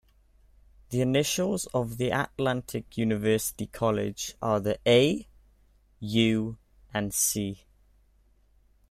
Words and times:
The 0.89 1.01
initials 1.01 1.67
of 1.75 1.97
the 1.99 2.09
Atlantic 2.09 2.97
University 2.97 3.67
College 3.67 4.33
are 4.41 4.59
the 4.59 4.79
"A", 4.87 5.27
"U" 5.99 6.57
and 6.91 7.13
"C". 7.13 7.65